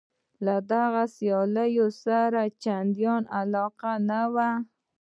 له 0.45 0.55
دغو 0.71 1.03
سیالیو 1.17 1.87
سره 2.03 2.41
یې 2.47 2.53
چندانې 2.63 3.27
علاقه 3.39 3.91
نه 4.09 4.21
وه. 4.33 4.49